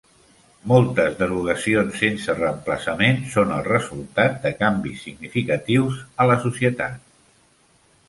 [0.69, 7.03] Moltes derogacions sense reemplaçament són el resultat de canvis significatius en la societat.